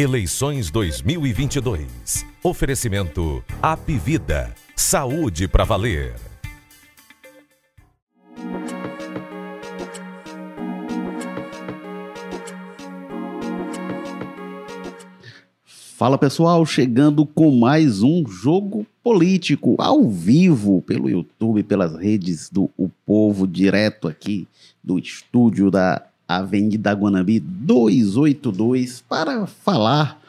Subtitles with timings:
[0.00, 2.24] Eleições 2022.
[2.44, 4.54] Oferecimento Apivida.
[4.76, 6.14] Saúde para valer.
[15.64, 22.70] Fala pessoal, chegando com mais um jogo político ao vivo pelo YouTube, pelas redes do
[22.76, 24.46] O Povo, direto aqui
[24.80, 30.20] do estúdio da Avenida Guanambi 282, para falar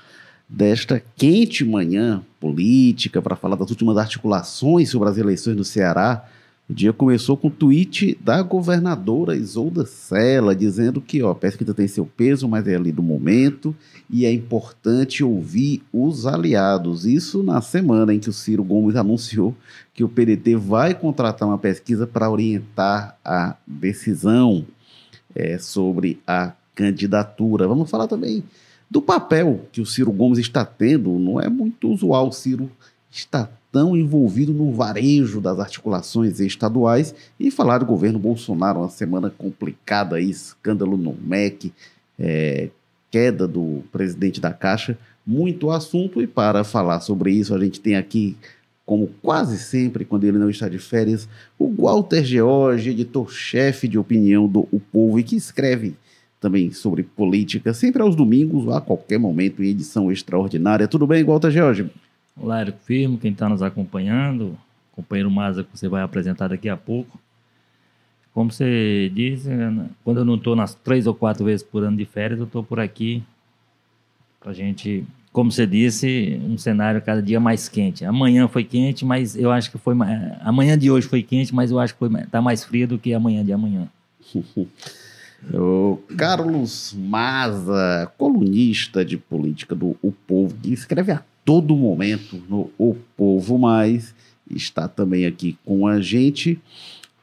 [0.47, 6.25] desta quente manhã política, para falar das últimas articulações sobre as eleições no Ceará.
[6.69, 11.73] O dia começou com o tweet da governadora Isolda Sela, dizendo que ó, a pesquisa
[11.73, 13.75] tem seu peso, mas é ali do momento
[14.09, 17.05] e é importante ouvir os aliados.
[17.05, 19.53] Isso na semana em que o Ciro Gomes anunciou
[19.93, 24.65] que o PDT vai contratar uma pesquisa para orientar a decisão
[25.35, 27.67] é, sobre a candidatura.
[27.67, 28.43] Vamos falar também
[28.89, 31.17] do papel que o Ciro Gomes está tendo.
[31.19, 32.69] Não é muito usual o Ciro
[33.11, 39.29] estar tão envolvido no varejo das articulações estaduais e falar do governo Bolsonaro, uma semana
[39.29, 41.71] complicada aí, escândalo no MEC,
[42.17, 42.69] é,
[43.11, 47.95] queda do presidente da Caixa, muito assunto e para falar sobre isso a gente tem
[47.95, 48.35] aqui
[48.89, 54.47] como quase sempre, quando ele não está de férias, o Walter George, editor-chefe de opinião
[54.47, 55.95] do O Povo e que escreve
[56.41, 60.87] também sobre política, sempre aos domingos, a qualquer momento, em edição extraordinária.
[60.87, 61.87] Tudo bem, Walter George?
[62.35, 64.57] Olá, Érico Firmo, quem está nos acompanhando,
[64.93, 67.19] companheiro Maza, que você vai apresentar daqui a pouco.
[68.33, 69.49] Como você disse,
[70.03, 72.63] quando eu não estou nas três ou quatro vezes por ano de férias, eu estou
[72.63, 73.21] por aqui
[74.39, 78.03] para a gente, como você disse, um cenário cada dia mais quente.
[78.03, 79.95] Amanhã foi quente, mas eu acho que foi.
[80.41, 83.43] Amanhã de hoje foi quente, mas eu acho que está mais frio do que amanhã
[83.43, 83.87] de amanhã.
[85.53, 92.69] O Carlos Maza, colunista de política do O Povo, que escreve a todo momento no
[92.77, 94.13] O Povo Mais,
[94.49, 96.59] está também aqui com a gente.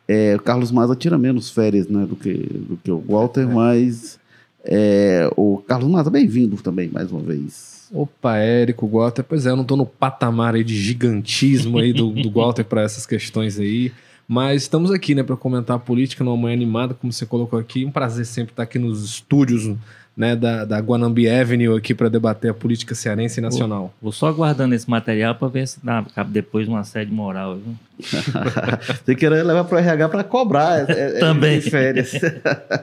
[0.09, 3.47] É, o Carlos Maza tira menos férias né, do, que, do que o Walter, é.
[3.47, 4.19] mas
[4.65, 7.76] é, o Carlos Maza, bem-vindo também mais uma vez.
[7.93, 12.11] Opa, Érico, Walter, pois é, eu não estou no patamar aí de gigantismo aí do,
[12.11, 13.93] do Walter para essas questões aí.
[14.29, 17.85] Mas estamos aqui, né, para comentar a política numa manhã animada, como você colocou aqui.
[17.85, 19.77] Um prazer sempre estar aqui nos estúdios
[20.17, 23.81] né, da, da Guanambi Avenue aqui para debater a política cearense e nacional.
[23.81, 27.57] Vou, vou só aguardando esse material para ver se dá depois uma sede moral.
[27.57, 27.75] Viu?
[29.05, 31.61] Você querer levar para o RH para cobrar é, é, Também.
[31.61, 32.13] férias.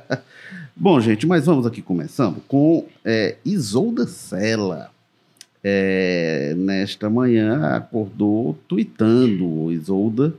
[0.76, 4.93] Bom, gente, mas vamos aqui começando com é, Isolda Sela.
[5.64, 10.34] É, nesta manhã acordou tweetando Isolda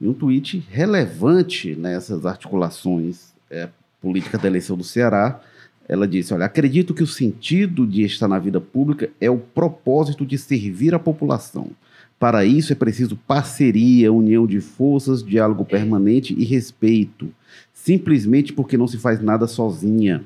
[0.00, 3.68] e um tweet relevante nessas articulações é,
[4.00, 5.38] políticas da eleição do Ceará.
[5.86, 10.24] Ela disse: Olha, acredito que o sentido de estar na vida pública é o propósito
[10.24, 11.70] de servir a população.
[12.18, 17.32] Para isso é preciso parceria, união de forças, diálogo permanente e respeito,
[17.72, 20.22] simplesmente porque não se faz nada sozinha.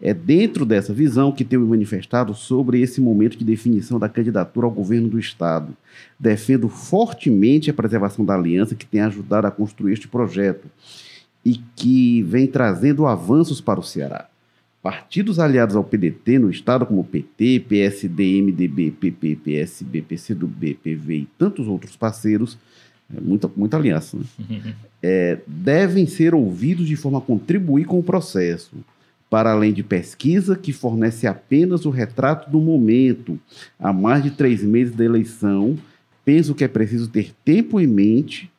[0.00, 4.66] É dentro dessa visão que tenho me manifestado sobre esse momento de definição da candidatura
[4.66, 5.76] ao governo do Estado.
[6.18, 10.66] Defendo fortemente a preservação da aliança que tem ajudado a construir este projeto
[11.44, 14.28] e que vem trazendo avanços para o Ceará.
[14.82, 21.28] Partidos aliados ao PDT no Estado, como PT, PSD, MDB, PP, PSB, PCdoB, PV e
[21.38, 22.58] tantos outros parceiros,
[23.14, 24.74] é muita, muita aliança, né?
[25.00, 28.72] é, devem ser ouvidos de forma a contribuir com o processo
[29.32, 33.40] para além de pesquisa que fornece apenas o retrato do momento,
[33.78, 35.78] há mais de três meses da eleição,
[36.22, 38.52] penso que é preciso ter tempo em mente,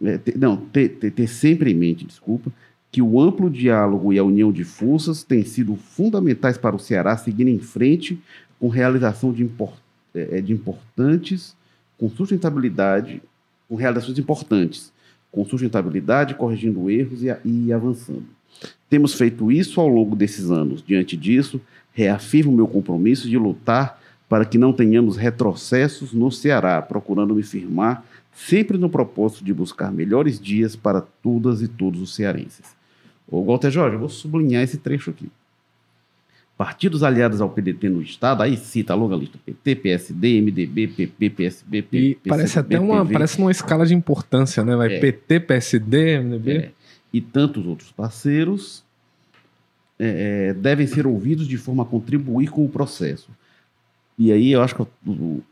[0.00, 2.52] é, ter, não, ter, ter, ter sempre em mente, desculpa,
[2.92, 7.16] que o amplo diálogo e a união de forças têm sido fundamentais para o Ceará
[7.16, 8.16] seguir em frente
[8.60, 9.74] com realização de, import,
[10.14, 11.56] é, de importantes,
[11.98, 13.20] com sustentabilidade,
[13.68, 14.92] com realizações importantes,
[15.32, 18.33] com sustentabilidade, corrigindo erros e, e avançando.
[18.94, 20.80] Temos feito isso ao longo desses anos.
[20.80, 21.60] Diante disso,
[21.92, 28.04] reafirmo meu compromisso de lutar para que não tenhamos retrocessos no Ceará, procurando me firmar
[28.32, 32.76] sempre no propósito de buscar melhores dias para todas e todos os cearenses.
[33.26, 35.28] Ô, Walter Jorge, eu vou sublinhar esse trecho aqui.
[36.56, 41.30] Partidos aliados ao PDT no Estado, aí cita a longa lista: PT, PSD, MDB, PP,
[41.30, 44.76] PSB, PP, e parece até uma, parece uma escala de importância, né?
[44.76, 45.00] Vai é.
[45.00, 46.52] PT, PSD, MDB.
[46.52, 46.70] É
[47.14, 48.82] e tantos outros parceiros
[49.98, 53.28] é, é, devem ser ouvidos de forma a contribuir com o processo.
[54.18, 55.42] E aí eu acho que o,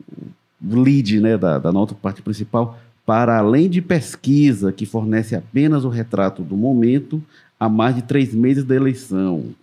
[0.65, 5.89] lead né, da, da nota parte principal, para além de pesquisa que fornece apenas o
[5.89, 7.23] retrato do momento,
[7.59, 9.55] há mais de três meses da eleição.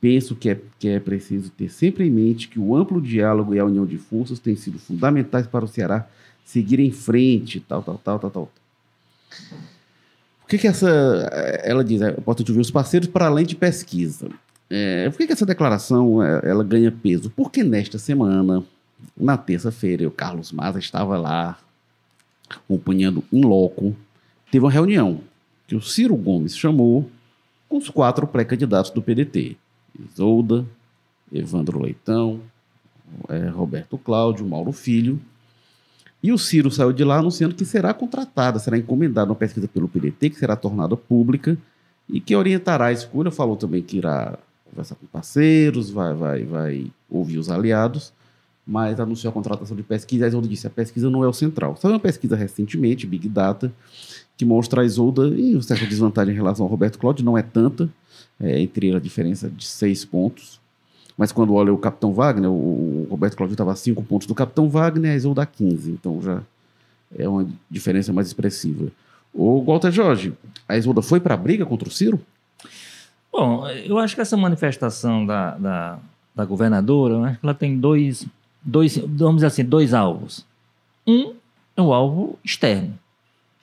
[0.00, 3.58] penso que é, que é preciso ter sempre em mente que o amplo diálogo e
[3.58, 6.06] a união de forças têm sido fundamentais para o Ceará
[6.44, 8.52] seguir em frente, tal, tal, tal, tal, tal.
[10.42, 10.88] Por que, que essa.
[11.64, 14.28] Ela diz, é importante ouvir os parceiros para além de pesquisa.
[14.68, 17.30] É, por que, que essa declaração é, ela ganha peso?
[17.30, 18.62] Porque nesta semana,
[19.16, 21.58] na terça-feira, o Carlos Maza estava lá
[22.48, 23.94] acompanhando em loco.
[24.50, 25.20] Teve uma reunião
[25.66, 27.08] que o Ciro Gomes chamou
[27.68, 29.56] com os quatro pré-candidatos do PDT.
[30.10, 30.64] Isolda,
[31.32, 32.40] Evandro Leitão,
[33.28, 35.20] é, Roberto Cláudio, Mauro Filho.
[36.22, 39.88] E o Ciro saiu de lá anunciando que será contratada, será encomendada uma pesquisa pelo
[39.88, 41.58] PDT, que será tornada pública
[42.08, 43.30] e que orientará a escolha.
[43.30, 44.38] Falou também que irá
[44.70, 48.12] conversar com parceiros, vai, vai, vai ouvir os aliados,
[48.64, 50.24] mas anunciou a contratação de pesquisa.
[50.24, 51.76] A Isolda disse: a pesquisa não é o central.
[51.76, 53.72] Saiu uma pesquisa recentemente, Big Data,
[54.36, 57.90] que mostra a Isolda uma certa desvantagem em relação ao Roberto Cláudio, não é tanta,
[58.38, 60.61] é, entre a diferença de seis pontos.
[61.16, 64.68] Mas quando olha o Capitão Wagner, o, Roberto Cláudio estava a cinco pontos do Capitão
[64.68, 65.90] Wagner, a Isolda a 15.
[65.90, 66.40] Então já
[67.16, 68.90] é uma diferença mais expressiva.
[69.32, 70.32] O Walter Jorge,
[70.68, 72.20] a Isolda foi para a briga contra o Ciro?
[73.32, 75.98] Bom, eu acho que essa manifestação da, da,
[76.34, 78.26] da governadora, eu acho que ela tem dois,
[78.62, 80.44] dois, vamos dizer assim, dois alvos.
[81.06, 81.34] Um
[81.76, 82.98] é o alvo externo.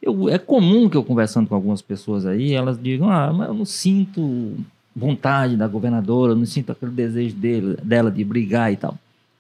[0.01, 3.53] Eu, é comum que eu conversando com algumas pessoas aí, elas digam, ah, mas eu
[3.53, 4.55] não sinto
[4.99, 8.97] vontade da governadora, não sinto aquele desejo dele, dela de brigar e tal.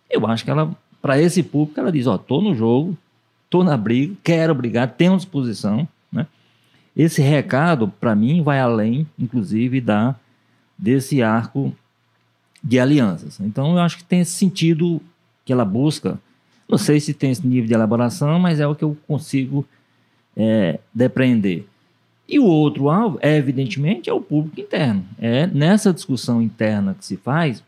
[0.09, 2.97] Eu acho que ela, para esse público, ela diz, ó, tô no jogo,
[3.49, 6.25] tô na briga, quero brigar, tenho disposição, né?
[6.95, 10.15] Esse recado, para mim, vai além, inclusive, da
[10.77, 11.75] desse arco
[12.63, 13.39] de alianças.
[13.41, 15.01] Então, eu acho que tem esse sentido
[15.43, 16.17] que ela busca.
[16.69, 19.65] Não sei se tem esse nível de elaboração, mas é o que eu consigo
[20.37, 21.65] é, depreender.
[22.29, 25.03] E o outro alvo, é, evidentemente, é o público interno.
[25.17, 27.63] É nessa discussão interna que se faz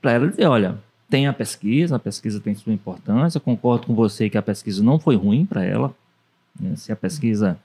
[0.00, 0.78] para ela dizer, olha,
[1.10, 5.00] tem a pesquisa, a pesquisa tem sua importância, concordo com você que a pesquisa não
[5.00, 5.92] foi ruim para ela.
[6.58, 6.76] Né?
[6.76, 7.58] Se a pesquisa,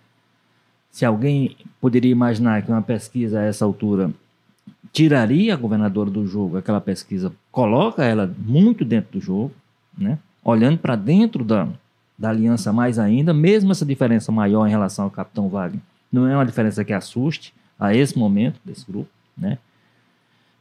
[0.90, 4.12] se alguém poderia imaginar que uma pesquisa a essa altura
[4.92, 9.52] tiraria a governadora do jogo, aquela pesquisa coloca ela muito dentro do jogo,
[9.96, 10.18] né?
[10.44, 11.68] olhando para dentro da,
[12.18, 16.36] da aliança mais ainda, mesmo essa diferença maior em relação ao capitão Wagner, não é
[16.36, 19.58] uma diferença que assuste a esse momento desse grupo, né?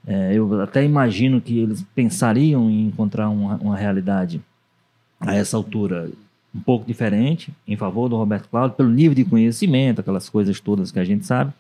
[0.07, 4.41] É, eu até imagino que eles pensariam em encontrar uma, uma, realidade
[5.21, 6.11] a essa altura
[6.55, 10.91] um pouco diferente em favor do Roberto Cláudio, pelo nível de conhecimento, aquelas coisas todas
[10.91, 11.53] que a gente sabe.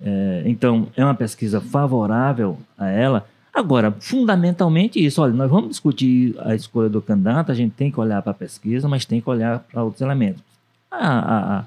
[0.00, 6.34] É, então, é uma pesquisa favorável a ela, Agora, fundamentalmente isso, olha, nós vamos discutir
[6.40, 9.28] a escolha do candidato, a gente tem que olhar para a pesquisa, mas tem que
[9.28, 10.42] olhar para outros elementos.
[10.90, 11.64] A, a,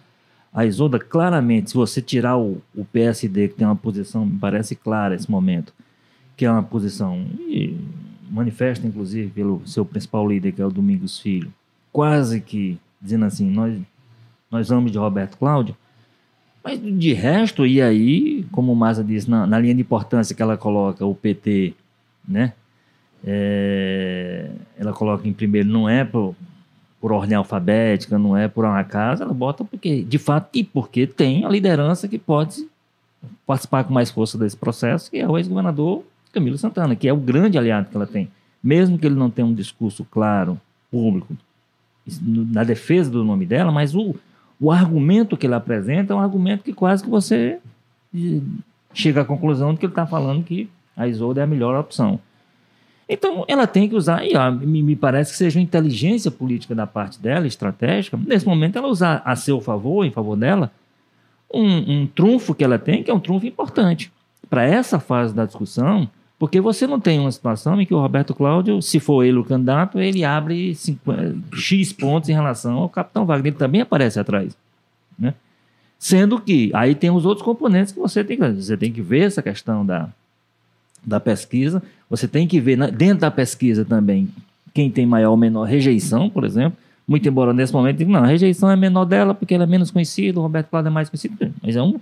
[0.55, 4.73] a Isolda, claramente, se você tirar o, o PSD, que tem uma posição, me parece
[4.73, 5.73] clara nesse momento,
[6.37, 7.25] que é uma posição,
[8.31, 11.53] manifesta inclusive pelo seu principal líder, que é o Domingos Filho,
[11.91, 13.77] quase que dizendo assim, nós,
[14.49, 15.75] nós vamos de Roberto Cláudio,
[16.63, 20.41] mas de resto, e aí, como o Maza disse, na, na, linha de importância que
[20.41, 21.73] ela coloca o PT,
[22.25, 22.53] né?
[23.23, 26.33] É, ela coloca em primeiro, não é por,
[27.05, 31.05] por ordem alfabética, não é por uma casa, ela bota porque, de fato, e porque
[31.05, 32.67] tem a liderança que pode
[33.45, 36.01] participar com mais força desse processo, que é o ex-governador
[36.33, 38.27] Camilo Santana, que é o grande aliado que ela tem.
[38.63, 40.59] Mesmo que ele não tenha um discurso claro,
[40.89, 41.37] público,
[42.19, 44.15] na defesa do nome dela, mas o,
[44.59, 47.59] o argumento que ele apresenta é um argumento que quase que você
[48.95, 52.19] chega à conclusão de que ele está falando que a Isolda é a melhor opção.
[53.07, 56.73] Então, ela tem que usar, e ó, me, me, parece que seja uma inteligência política
[56.73, 60.71] da parte dela, estratégica, nesse momento ela usar a seu favor, em favor dela,
[61.53, 64.11] um, um trunfo que ela tem, que é um trunfo importante.
[64.49, 68.33] Para essa fase da discussão, porque você não tem uma situação em que o Roberto
[68.33, 73.25] Cláudio, se for ele o candidato, ele abre 50, X pontos em relação ao capitão
[73.25, 73.53] Wagner.
[73.53, 74.55] Ele também aparece atrás.
[75.17, 75.33] Né?
[75.97, 79.27] Sendo que aí tem os outros componentes que você tem que Você tem que ver
[79.27, 80.09] essa questão da,
[81.05, 84.27] da pesquisa, você tem que ver dentro da pesquisa também
[84.73, 86.77] quem tem maior ou menor rejeição, por exemplo.
[87.07, 90.39] Muito embora nesse momento, não, a rejeição é menor dela porque ela é menos conhecida,
[90.39, 91.53] o Roberto Cláudio é mais conhecido.
[91.61, 91.99] Mas é um,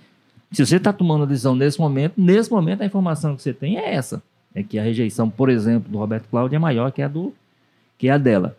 [0.51, 3.77] se você está tomando a decisão nesse momento, nesse momento a informação que você tem
[3.77, 4.21] é essa.
[4.55, 7.33] É que a rejeição, por exemplo, do Roberto Cláudio é maior que a, do,
[7.97, 8.55] que a dela.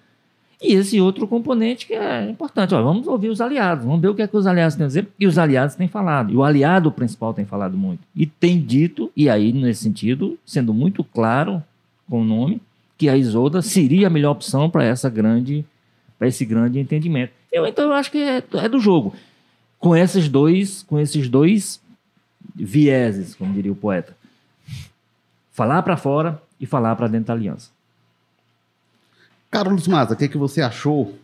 [0.64, 2.74] E esse outro componente que é importante.
[2.74, 4.86] Ó, vamos ouvir os aliados, vamos ver o que, é que os aliados têm a
[4.86, 6.32] dizer, e os aliados têm falado.
[6.32, 8.00] E o aliado principal tem falado muito.
[8.16, 11.62] E tem dito, e aí, nesse sentido, sendo muito claro
[12.08, 12.62] com o nome,
[12.96, 15.66] que a Isolda seria a melhor opção para essa grande
[16.18, 17.32] para esse grande entendimento.
[17.52, 19.14] Eu então eu acho que é, é do jogo.
[19.78, 21.78] Com esses dois, com esses dois
[22.54, 24.16] vieses, como diria o poeta.
[25.52, 27.73] falar para fora e falar para dentro da aliança.
[29.54, 31.14] Carlos Maza, o que, que você achou?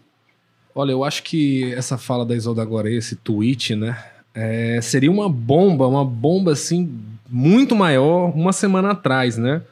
[0.72, 3.96] Olha, eu acho que essa fala da Isolda agora, esse tweet, né?
[4.34, 6.90] é, seria uma bomba, uma bomba assim,
[7.28, 9.62] muito maior uma semana atrás, né?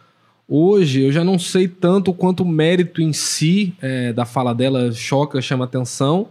[0.48, 4.90] Hoje eu já não sei tanto quanto o mérito em si é, da fala dela
[4.92, 6.28] choca, chama atenção.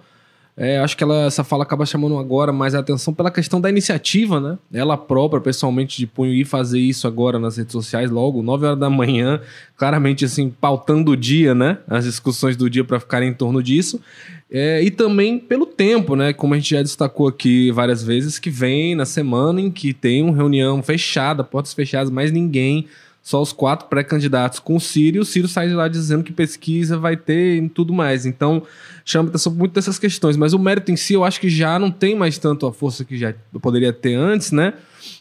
[0.60, 3.70] É, acho que ela, essa fala acaba chamando agora mais a atenção pela questão da
[3.70, 4.58] iniciativa, né?
[4.74, 8.80] Ela própria, pessoalmente, de punho, ir fazer isso agora nas redes sociais, logo, 9 horas
[8.80, 9.40] da manhã,
[9.78, 11.78] claramente, assim, pautando o dia, né?
[11.88, 14.02] As discussões do dia para ficarem em torno disso.
[14.50, 16.34] É, e também pelo tempo, né?
[16.34, 20.24] Como a gente já destacou aqui várias vezes, que vem na semana em que tem
[20.24, 22.88] uma reunião fechada, portas fechadas, mais ninguém
[23.28, 26.32] só os quatro pré-candidatos com o Ciro, e o Ciro sai de lá dizendo que
[26.32, 28.26] pesquisa vai ter e tudo mais.
[28.26, 28.64] Então,
[29.04, 30.38] chama atenção muito dessas questões.
[30.38, 33.04] Mas o mérito em si, eu acho que já não tem mais tanto a força
[33.04, 34.76] que já poderia ter antes, né?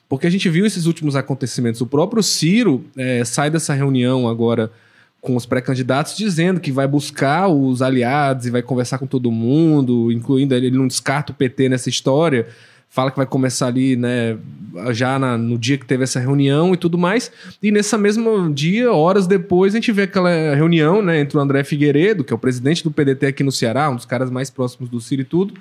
[0.09, 1.81] Porque a gente viu esses últimos acontecimentos.
[1.81, 4.71] O próprio Ciro é, sai dessa reunião agora
[5.21, 10.13] com os pré-candidatos dizendo que vai buscar os aliados e vai conversar com todo mundo,
[10.13, 12.47] incluindo ele não descarta o PT nessa história
[12.89, 14.39] fala que vai começar ali, né,
[14.93, 17.31] já na, no dia que teve essa reunião e tudo mais.
[17.63, 21.63] E nessa mesmo dia, horas depois, a gente vê aquela reunião, né, entre o André
[21.65, 24.89] Figueiredo, que é o presidente do PDT aqui no Ceará, um dos caras mais próximos
[24.89, 25.55] do Ciro e tudo,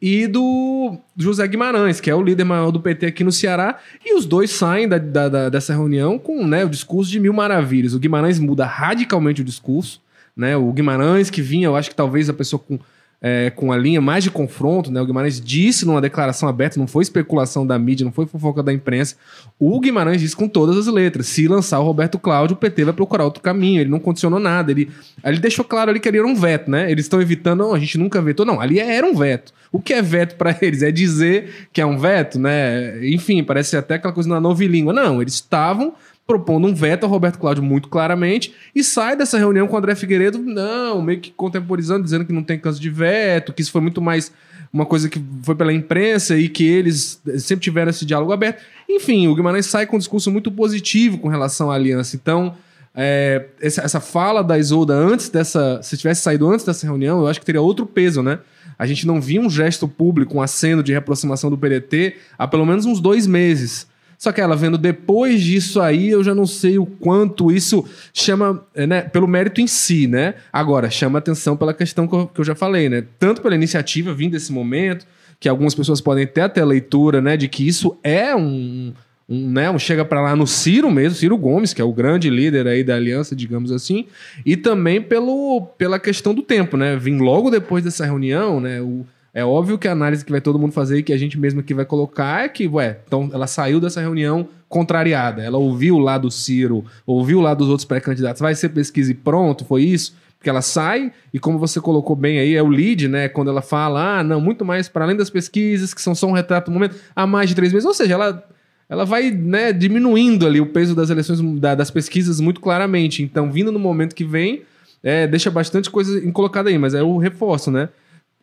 [0.00, 4.14] e do José Guimarães, que é o líder maior do PT aqui no Ceará, e
[4.14, 7.94] os dois saem da, da, da, dessa reunião com né, o discurso de mil maravilhas.
[7.94, 10.02] O Guimarães muda radicalmente o discurso,
[10.36, 10.56] né?
[10.56, 12.78] O Guimarães que vinha, eu acho que talvez a pessoa com
[13.26, 15.00] é, com a linha mais de confronto, né?
[15.00, 18.70] O Guimarães disse numa declaração aberta, não foi especulação da mídia, não foi fofoca da
[18.70, 19.16] imprensa.
[19.58, 22.92] O Guimarães disse com todas as letras: se lançar o Roberto Cláudio, o PT vai
[22.92, 23.80] procurar outro caminho.
[23.80, 24.70] Ele não condicionou nada.
[24.70, 24.90] Ele,
[25.24, 26.92] ele deixou claro ali que ali era um veto, né?
[26.92, 28.44] Eles estão evitando, não, a gente nunca vetou.
[28.44, 29.54] Não, ali era um veto.
[29.72, 30.82] O que é veto para eles?
[30.82, 33.08] É dizer que é um veto, né?
[33.08, 34.92] Enfim, parece até aquela coisa na novilíngua.
[34.92, 35.94] Não, eles estavam
[36.26, 39.94] propondo um veto ao Roberto Cláudio muito claramente e sai dessa reunião com o André
[39.94, 43.80] Figueiredo, não, meio que contemporizando, dizendo que não tem caso de veto, que isso foi
[43.80, 44.32] muito mais
[44.72, 48.60] uma coisa que foi pela imprensa e que eles sempre tiveram esse diálogo aberto.
[48.88, 52.16] Enfim, o Guimarães sai com um discurso muito positivo com relação à aliança.
[52.16, 52.54] Então,
[52.94, 55.80] é, essa, essa, fala da Isolda antes dessa.
[55.82, 58.40] Se tivesse saído antes dessa reunião, eu acho que teria outro peso, né?
[58.78, 62.66] A gente não via um gesto público, um aceno de reaproximação do PDT há pelo
[62.66, 63.86] menos uns dois meses.
[64.24, 68.64] Só que ela vendo depois disso aí, eu já não sei o quanto isso chama,
[68.74, 70.36] é, né, pelo mérito em si, né?
[70.50, 73.04] Agora, chama atenção pela questão que eu, já falei, né?
[73.18, 75.06] Tanto pela iniciativa vindo desse momento,
[75.38, 78.94] que algumas pessoas podem ter até a leitura, né, de que isso é um,
[79.28, 82.30] um, né, um chega para lá no Ciro mesmo, Ciro Gomes, que é o grande
[82.30, 84.06] líder aí da aliança, digamos assim,
[84.46, 86.96] e também pelo, pela questão do tempo, né?
[86.96, 88.80] Vim logo depois dessa reunião, né?
[88.80, 89.04] O,
[89.34, 91.58] é óbvio que a análise que vai todo mundo fazer e que a gente mesmo
[91.58, 95.42] aqui vai colocar é que, ué, então ela saiu dessa reunião contrariada.
[95.42, 98.40] Ela ouviu lá do Ciro, ouviu lá dos outros pré-candidatos.
[98.40, 100.14] Vai ser pesquisa e pronto, foi isso?
[100.38, 103.28] Porque ela sai, e como você colocou bem aí, é o lead, né?
[103.28, 106.32] Quando ela fala, ah, não, muito mais para além das pesquisas, que são só um
[106.32, 107.86] retrato do momento, há mais de três meses.
[107.86, 108.46] Ou seja, ela,
[108.88, 113.20] ela vai né, diminuindo ali o peso das eleições, da, das pesquisas muito claramente.
[113.22, 114.62] Então, vindo no momento que vem,
[115.02, 117.88] é, deixa bastante coisa colocada aí, mas é o reforço, né?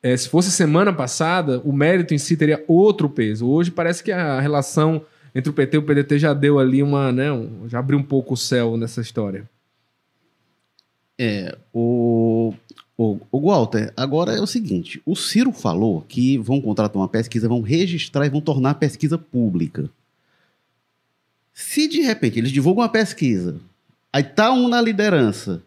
[0.03, 3.47] É, se fosse semana passada, o mérito em si teria outro peso.
[3.47, 7.11] Hoje parece que a relação entre o PT e o PDT já deu ali uma,
[7.11, 9.49] né, um, já abriu um pouco o céu nessa história.
[11.17, 12.53] É, o,
[12.97, 17.47] o, o Walter, agora é o seguinte: o Ciro falou que vão contratar uma pesquisa,
[17.47, 19.87] vão registrar e vão tornar a pesquisa pública.
[21.53, 23.57] Se de repente eles divulgam uma pesquisa,
[24.11, 25.61] aí tá um na liderança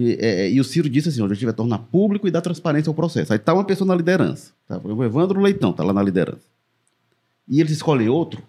[0.00, 2.88] e, é, e, o Ciro disse assim: o objetivo é tornar público e dar transparência
[2.88, 3.32] ao processo.
[3.32, 4.52] Aí está uma pessoa na liderança.
[4.68, 4.78] Tá?
[4.78, 6.46] O Evandro Leitão está lá na liderança.
[7.48, 8.40] E eles escolhem outro.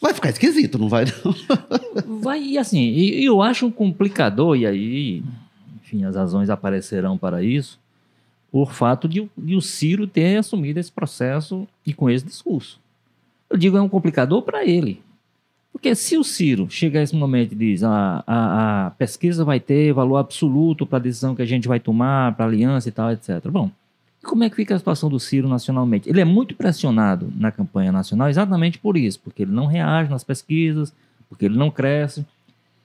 [0.00, 1.04] Vai ficar esquisito, não vai?
[1.04, 1.34] Não?
[2.22, 5.22] vai, e assim, e, eu acho um complicador, e aí,
[5.82, 7.78] enfim, as razões aparecerão para isso,
[8.50, 12.80] o fato de, de o Ciro ter assumido esse processo e com esse discurso.
[13.50, 15.02] Eu digo, é um complicador para ele.
[15.72, 19.60] Porque se o Ciro chega a esse momento e diz ah, a, a pesquisa vai
[19.60, 22.92] ter valor absoluto para a decisão que a gente vai tomar, para a aliança e
[22.92, 23.48] tal, etc.
[23.48, 23.70] Bom,
[24.22, 26.08] como é que fica a situação do Ciro nacionalmente?
[26.08, 30.24] Ele é muito pressionado na campanha nacional exatamente por isso, porque ele não reage nas
[30.24, 30.92] pesquisas,
[31.28, 32.26] porque ele não cresce.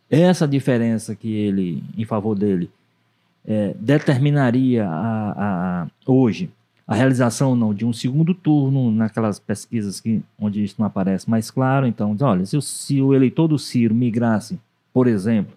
[0.10, 2.70] Essa diferença que ele, em favor dele,
[3.46, 6.50] é, determinaria a, a, hoje
[6.88, 11.50] a realização não de um segundo turno naquelas pesquisas que, onde isso não aparece mais
[11.50, 11.88] claro.
[11.88, 14.60] Então, olha, se o, se o eleitor do Ciro migrasse,
[14.94, 15.56] por exemplo,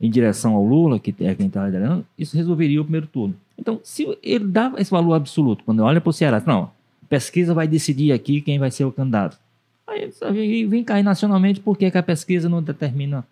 [0.00, 3.34] em direção ao Lula, que é quem está liderando, isso resolveria o primeiro turno.
[3.58, 6.70] Então, se ele dá esse valor absoluto, quando olha para o Ceará, não,
[7.08, 9.38] pesquisa vai decidir aqui quem vai ser o candidato.
[9.86, 13.24] Aí, e vem cair nacionalmente, por que, a pesquisa não determina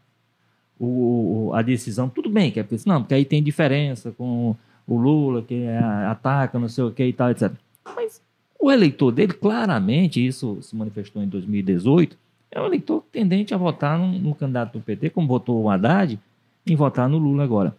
[0.78, 2.08] o, a decisão?
[2.08, 6.58] Tudo bem que é não, porque aí tem diferença com o Lula, que é, ataca,
[6.58, 7.52] não sei o que e tal, etc.
[7.96, 8.20] Mas
[8.60, 12.16] o eleitor dele, claramente, isso se manifestou em 2018,
[12.50, 16.18] é um eleitor tendente a votar no, candidato do PT, como votou o Haddad,
[16.66, 17.74] em votar no Lula agora.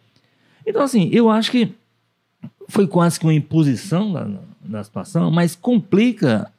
[0.66, 1.74] Então, assim, eu acho que
[2.68, 4.28] foi quase que uma imposição da,
[4.62, 6.52] da situação, mas complica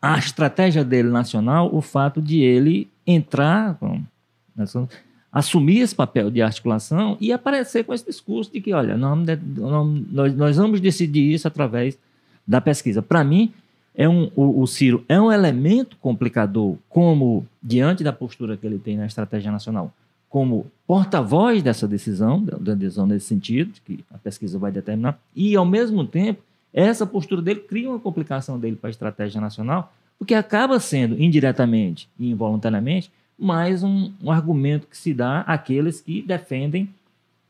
[0.00, 3.76] a estratégia dele nacional o fato de ele entrar,
[5.32, 10.56] assumir esse papel de articulação e aparecer com esse discurso de que, olha, nós, nós,
[10.56, 11.98] vamos decidir isso através
[12.46, 13.02] da pesquisa.
[13.02, 13.52] Para mim,
[13.94, 18.78] é um, o, o, Ciro é um elemento complicador, como diante da postura que ele
[18.78, 19.92] tem na estratégia nacional,
[20.28, 25.64] como porta-voz dessa decisão, da decisão nesse sentido, que a pesquisa vai determinar, e ao
[25.64, 26.42] mesmo tempo,
[26.72, 32.08] essa postura dele cria uma complicação dele para a estratégia nacional, porque acaba sendo, indiretamente
[32.18, 36.88] e involuntariamente, mais um, um argumento que se dá àqueles que defendem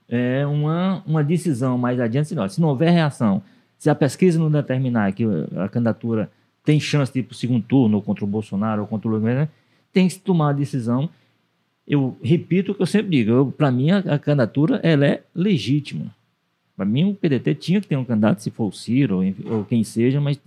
[0.08, 2.28] é, uma, uma decisão mais adiante.
[2.28, 3.42] Se não, se não houver reação,
[3.78, 5.24] se a pesquisa não determinar que
[5.56, 6.30] a candidatura
[6.64, 9.10] tem chance de ir para o segundo turno, ou contra o Bolsonaro, ou contra o
[9.12, 9.48] Lula,
[9.92, 11.08] tem que se tomar a decisão
[11.86, 16.14] eu repito o que eu sempre digo, para mim a, a, candidatura ela é legítima.
[16.76, 19.64] Para mim o PDT tinha que ter um candidato, se for o Ciro ou, ou
[19.64, 20.38] quem seja, mas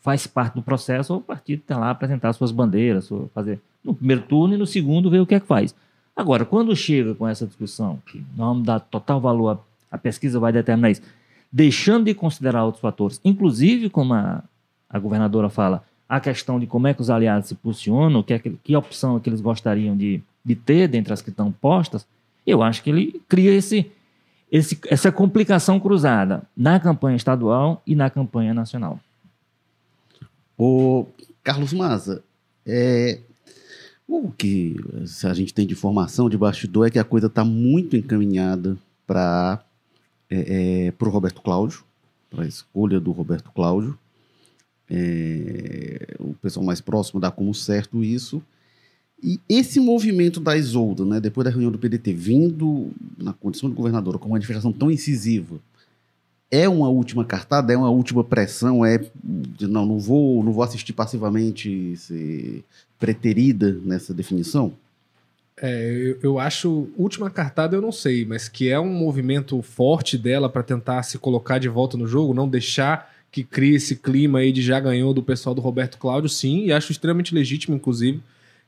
[0.00, 4.54] faz parte do processo, o partido está lá apresentar suas bandeiras, fazer no primeiro turno
[4.54, 5.74] e no segundo ver o que é que faz.
[6.14, 10.52] Agora, quando chega com essa discussão, que não dar total valor, a, a pesquisa vai
[10.52, 11.02] determinar isso,
[11.50, 14.42] deixando de considerar outros fatores, inclusive como a,
[14.90, 18.38] a governadora fala, a questão de como é que os aliados se posicionam, que, é
[18.38, 22.06] que, que opção é que eles gostariam de, de ter dentre as que estão postas,
[22.46, 23.90] eu acho que ele cria esse,
[24.50, 28.98] esse, essa complicação cruzada na campanha estadual e na campanha nacional.
[30.56, 31.06] O
[31.44, 32.24] Carlos Maza,
[32.66, 33.20] é,
[34.08, 34.74] o que
[35.22, 39.62] a gente tem de informação de bastidor é que a coisa está muito encaminhada para
[40.30, 41.84] é, é, o Roberto Cláudio,
[42.30, 43.98] para a escolha do Roberto Cláudio.
[44.90, 48.42] É, o pessoal mais próximo dá como certo isso.
[49.22, 53.74] E esse movimento da Isolda, né, depois da reunião do PDT, vindo na condição de
[53.74, 55.60] governadora com uma manifestação tão incisiva,
[56.50, 60.62] é uma última cartada, é uma última pressão, é de, não, não vou, não vou
[60.62, 62.64] assistir passivamente ser
[62.98, 64.72] preterida nessa definição?
[65.60, 70.16] É, eu, eu, acho última cartada eu não sei, mas que é um movimento forte
[70.16, 74.38] dela para tentar se colocar de volta no jogo, não deixar que crie esse clima
[74.38, 78.22] aí de já ganhou do pessoal do Roberto Cláudio, sim, e acho extremamente legítimo, inclusive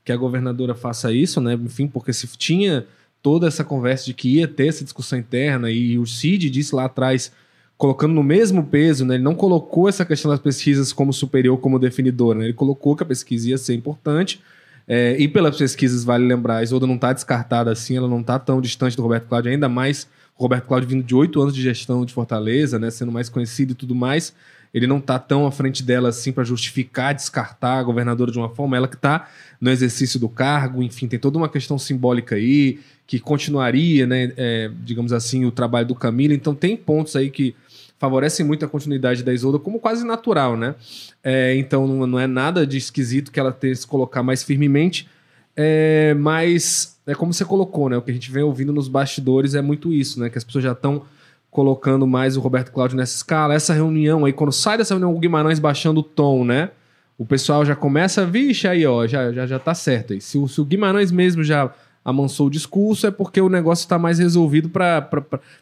[0.04, 1.54] que a governadora faça isso, né?
[1.54, 2.86] Enfim, porque se tinha
[3.22, 6.86] toda essa conversa de que ia ter essa discussão interna e o Cid disse lá
[6.86, 7.32] atrás,
[7.80, 9.14] colocando no mesmo peso, né?
[9.14, 12.44] Ele não colocou essa questão das pesquisas como superior, como definidora, né?
[12.44, 14.38] Ele colocou que a pesquisa ia ser importante.
[14.86, 18.38] É, e pelas pesquisas, vale lembrar, a Isolda não está descartada assim, ela não está
[18.38, 21.62] tão distante do Roberto Cláudio, ainda mais o Roberto Cláudio vindo de oito anos de
[21.62, 22.90] gestão de Fortaleza, né?
[22.90, 24.34] Sendo mais conhecido e tudo mais
[24.72, 28.48] ele não está tão à frente dela assim para justificar, descartar a governadora de uma
[28.48, 29.28] forma, ela que está
[29.60, 34.70] no exercício do cargo, enfim, tem toda uma questão simbólica aí, que continuaria, né, é,
[34.84, 37.54] digamos assim, o trabalho do Camilo, então tem pontos aí que
[38.00, 40.74] favorecem muito a continuidade da Isolda como quase natural, né?
[41.22, 45.06] É, então não, não, é nada de esquisito que ela tenha se colocar mais firmemente,
[45.54, 47.98] é, mas é como você colocou, né?
[47.98, 50.30] O que a gente vem ouvindo nos bastidores é muito isso, né?
[50.30, 51.02] Que as pessoas já estão
[51.50, 53.52] colocando mais o Roberto Cláudio nessa escala.
[53.52, 56.70] Essa reunião aí, quando sai dessa reunião, o Guimarães baixando o tom, né?
[57.18, 60.22] O pessoal já começa, vixe, aí, ó, já, já, já tá certo aí.
[60.22, 61.70] Se o, se o Guimarães mesmo já
[62.04, 65.08] amansou o discurso, é porque o negócio está mais resolvido para.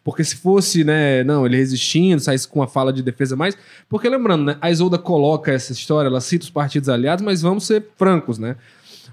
[0.05, 3.57] Porque se fosse, né, não, ele resistindo, saísse com uma fala de defesa mais.
[3.88, 7.66] Porque lembrando, né, a Isolda coloca essa história, ela cita os partidos aliados, mas vamos
[7.66, 8.57] ser francos, né?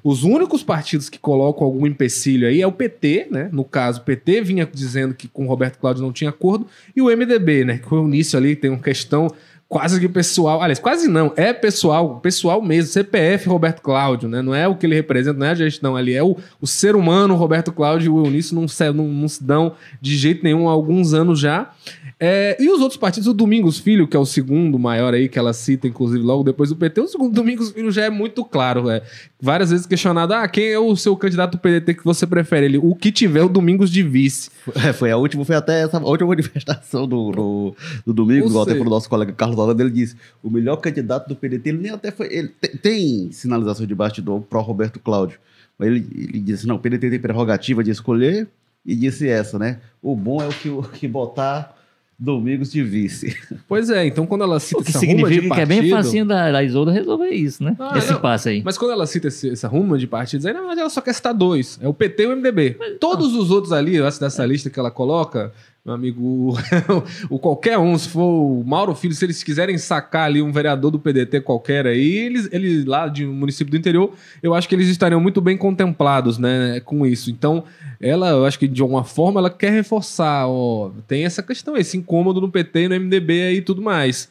[0.04, 3.50] Os únicos partidos que colocam algum empecilho aí é o PT, né?
[3.52, 7.06] No caso, o PT vinha dizendo que com Roberto Cláudio não tinha acordo, e o
[7.06, 7.78] MDB, né?
[7.80, 9.34] Que o início ali tem uma questão
[9.67, 10.62] quase que pessoal.
[10.62, 14.41] Aliás, quase não, é pessoal, pessoal mesmo, CPF Roberto Cláudio, né?
[14.41, 16.95] Não é o que ele representa, não é a gestão ali, é o, o ser
[16.95, 20.71] humano Roberto Cláudio e o Eunício não, não, não se dão de jeito nenhum há
[20.71, 21.71] alguns anos já.
[22.19, 25.38] É, e os outros partidos, o Domingos Filho, que é o segundo maior aí, que
[25.38, 28.89] ela cita, inclusive, logo depois do PT, o segundo Domingos Filho já é muito claro.
[28.89, 29.02] É,
[29.41, 32.67] várias vezes questionado: ah, quem é o seu candidato do PDT que você prefere?
[32.67, 34.50] Ele, o que tiver o Domingos de vice.
[34.76, 38.89] É, foi a última, foi até essa última manifestação do, do, do Domingos, até pro
[38.89, 42.28] nosso colega Carlos Holanda, ele disse: o melhor candidato do PDT, ele nem até foi.
[42.32, 45.38] Ele tem, tem sinalização de bastidor pro Roberto Cláudio.
[45.78, 48.48] Mas ele, ele disse: não, o PDT tem prerrogativa de escolher,
[48.86, 49.80] e disse essa, né?
[50.02, 51.74] O bom é o que, o que botar
[52.17, 53.36] Domingos de vice.
[53.67, 55.78] Pois é, então quando ela cita O que essa ruma de significa que é bem
[55.80, 57.76] partido- facinho da, da Isolda resolver isso, né?
[57.78, 58.21] Ah, Esse não.
[58.21, 58.62] passo aí.
[58.63, 61.12] Mas quando ela cita esse- essa ruma de partidos aí, na verdade ela só quer
[61.12, 61.78] citar dois.
[61.82, 62.78] É o PT e o MDB.
[63.02, 65.52] Todos os outros ali, eu acho, dessa lista que ela coloca,
[65.86, 66.58] meu amigo,
[67.30, 70.89] o, qualquer um, se for o Mauro Filho, se eles quiserem sacar ali um vereador
[70.89, 74.74] do PDT qualquer aí, eles, eles lá de um município do interior, eu acho que
[74.74, 77.30] eles estariam muito bem contemplados, né, com isso.
[77.30, 77.65] Então,
[78.02, 81.95] ela, eu acho que de alguma forma, ela quer reforçar, ó, tem essa questão, esse
[81.95, 84.28] incômodo no PT e no MDB aí e tudo mais.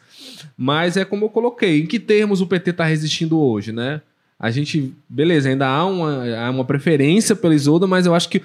[0.56, 4.00] Mas é como eu coloquei, em que termos o PT está resistindo hoje, né?
[4.36, 8.42] A gente, beleza, ainda há uma, há uma preferência pela Isolda, mas eu acho que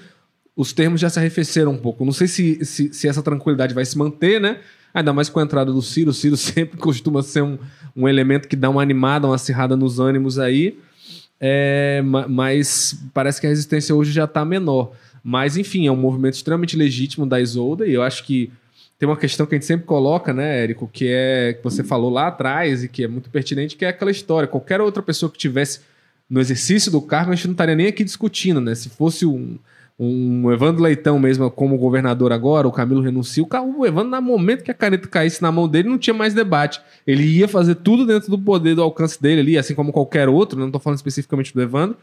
[0.59, 2.03] os termos já se arrefeceram um pouco.
[2.03, 4.57] Não sei se, se, se essa tranquilidade vai se manter, né?
[4.93, 6.09] Ainda mais com a entrada do Ciro.
[6.11, 7.57] O Ciro sempre costuma ser um,
[7.95, 10.77] um elemento que dá uma animada, uma acirrada nos ânimos aí.
[11.39, 14.91] É, ma- mas parece que a resistência hoje já está menor.
[15.23, 18.51] Mas, enfim, é um movimento extremamente legítimo da Isolda e eu acho que
[18.97, 22.09] tem uma questão que a gente sempre coloca, né, Érico, que é que você falou
[22.09, 24.45] lá atrás e que é muito pertinente, que é aquela história.
[24.45, 25.79] Qualquer outra pessoa que tivesse
[26.29, 28.75] no exercício do cargo, a gente não estaria nem aqui discutindo, né?
[28.75, 29.57] Se fosse um,
[29.99, 34.71] um Evandro Leitão mesmo como governador agora, o Camilo renuncia, o Evandro, no momento que
[34.71, 36.79] a caneta caísse na mão dele, não tinha mais debate.
[37.05, 40.57] Ele ia fazer tudo dentro do poder, do alcance dele ali, assim como qualquer outro,
[40.57, 40.61] né?
[40.61, 41.97] não estou falando especificamente do Evandro,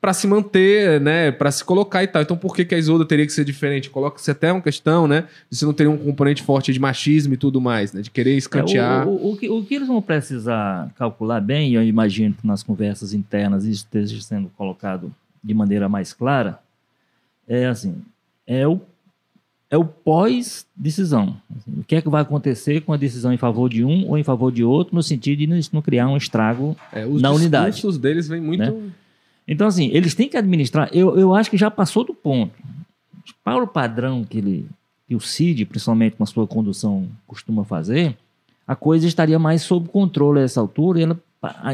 [0.00, 2.22] para se manter, né, para se colocar e tal.
[2.22, 3.90] Então por que, que a Isolda teria que ser diferente?
[3.90, 7.36] Coloca-se até uma questão, né, de se não teria um componente forte de machismo e
[7.36, 9.02] tudo mais, né, de querer escantear.
[9.02, 12.46] É, o, o- o que, o que eles vão precisar calcular bem, eu imagino que
[12.46, 15.12] nas conversas internas isso esteja sendo colocado
[15.44, 16.58] de maneira mais clara,
[17.46, 17.96] é assim,
[18.46, 18.80] é o,
[19.68, 21.36] é o pós-decisão.
[21.56, 24.18] Assim, o que é que vai acontecer com a decisão em favor de um ou
[24.18, 27.74] em favor de outro, no sentido de não, criar um estrago É, os na unidade.
[27.74, 28.60] discursos deles vêm muito...
[28.60, 28.90] Né?
[29.46, 30.88] Então, assim, eles têm que administrar.
[30.92, 32.52] Eu, eu acho que já passou do ponto.
[33.42, 34.68] Para o padrão que, ele,
[35.08, 38.16] que o CID, principalmente com a sua condução, costuma fazer,
[38.64, 41.00] a coisa estaria mais sob controle a essa altura.
[41.00, 41.20] E ela,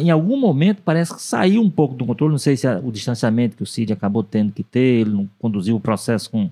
[0.00, 2.30] em algum momento, parece que saiu um pouco do controle.
[2.32, 5.74] Não sei se o distanciamento que o CID acabou tendo que ter, ele não conduziu
[5.76, 6.48] o processo com.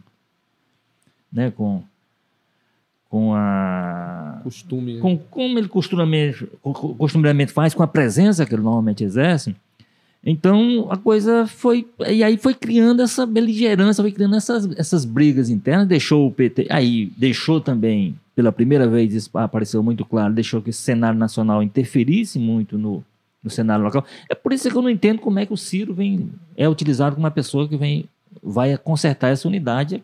[1.33, 1.83] Né, com,
[3.11, 4.99] com a Costume.
[5.01, 9.55] com, como ele costumeiramente, co- costumeiramente faz, com a presença que ele normalmente exerce.
[10.25, 11.87] Então a coisa foi.
[12.09, 16.67] E aí foi criando essa beligerância, foi criando essas, essas brigas internas, deixou o PT.
[16.71, 21.63] Aí deixou também, pela primeira vez, isso apareceu muito claro, deixou que o cenário nacional
[21.63, 23.05] interferisse muito no,
[23.43, 24.05] no cenário local.
[24.29, 27.15] É por isso que eu não entendo como é que o Ciro vem, é utilizado
[27.15, 28.07] como uma pessoa que vem,
[28.43, 30.03] vai consertar essa unidade.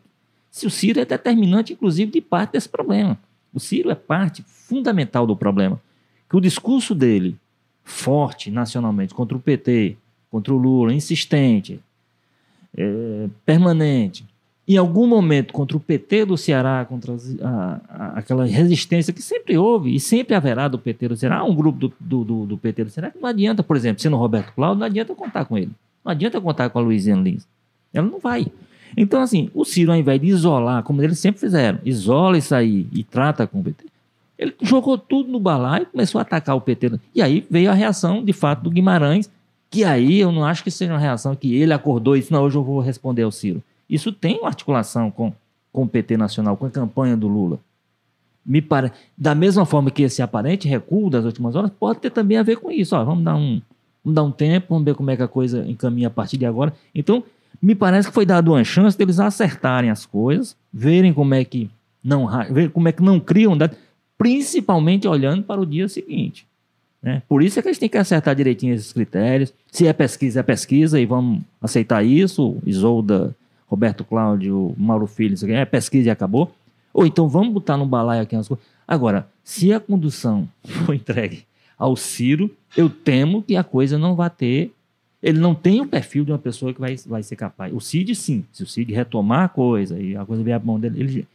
[0.51, 3.19] Se o Ciro é determinante, inclusive, de parte desse problema.
[3.55, 5.81] O Ciro é parte fundamental do problema.
[6.29, 7.37] Que o discurso dele,
[7.83, 9.97] forte nacionalmente, contra o PT,
[10.31, 11.81] contra o Lula, insistente,
[12.77, 14.25] é, permanente,
[14.69, 17.13] em algum momento contra o PT do Ceará, contra
[17.43, 21.55] a- a- aquela resistência que sempre houve e sempre haverá do PT do Ceará, um
[21.55, 24.53] grupo do, do, do- do PT do Ceará que não adianta, por exemplo, sendo Roberto
[24.55, 25.73] Cláudio, não adianta contar com ele.
[26.05, 27.47] Não adianta contar com a Luiziane Lins.
[27.93, 28.47] Ela não vai.
[28.97, 32.87] Então, assim, o Ciro, ao invés de isolar, como eles sempre fizeram, isola isso aí
[32.93, 33.85] e trata com o PT,
[34.39, 36.93] ele jogou tudo no balaio e começou a atacar o PT.
[37.15, 39.29] E aí veio a reação, de fato, do Guimarães,
[39.71, 42.43] que aí eu não acho que seja uma reação que ele acordou e disse, não,
[42.43, 43.63] hoje eu vou responder ao Ciro.
[43.89, 45.33] Isso tem uma articulação com,
[45.73, 47.61] com o PT nacional, com a campanha do Lula.
[48.45, 48.91] Me pare...
[49.17, 52.57] Da mesma forma que esse aparente recuo das últimas horas pode ter também a ver
[52.57, 52.97] com isso.
[52.97, 53.63] Ó, vamos, dar um,
[54.05, 56.47] vamos dar um tempo, vamos ver como é que a coisa encaminha a partir de
[56.47, 56.75] agora.
[56.93, 57.23] Então,
[57.63, 61.71] me parece que foi dado uma chance deles acertarem as coisas, verem como é que
[62.03, 63.57] não, ver como é que não criam,
[64.19, 66.47] principalmente olhando para o dia seguinte.
[67.03, 67.23] Né?
[67.29, 69.53] Por isso é que eles têm que acertar direitinho esses critérios.
[69.71, 72.59] Se é pesquisa, é pesquisa, e vamos aceitar isso.
[72.67, 73.35] Isolda,
[73.67, 76.53] Roberto Cláudio, Mauro Filho, isso aqui, é pesquisa e acabou.
[76.93, 78.65] Ou então vamos botar no balaio aqui as coisas.
[78.87, 81.45] Agora, se a condução for entregue
[81.79, 84.73] ao Ciro, eu temo que a coisa não vai ter.
[85.23, 87.73] Ele não tem o perfil de uma pessoa que vai, vai ser capaz.
[87.73, 88.45] O Cid, sim.
[88.53, 91.29] Se o Cid retomar a coisa e a coisa vier para mão dele, ele.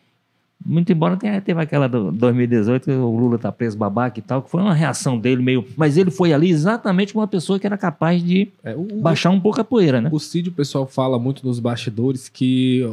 [0.65, 4.41] Muito embora tenha, teve aquela do 2018, que o Lula tá preso babaca e tal,
[4.41, 5.63] que foi uma reação dele meio.
[5.77, 9.29] Mas ele foi ali exatamente como uma pessoa que era capaz de É, o, baixar
[9.29, 10.09] um pouco a poeira, né?
[10.11, 12.83] O Cid, o pessoal fala muito nos bastidores que